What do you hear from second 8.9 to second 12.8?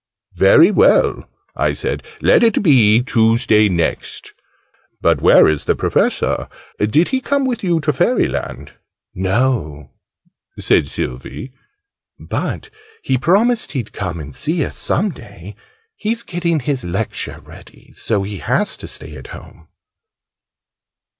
"No," said Sylvie. "But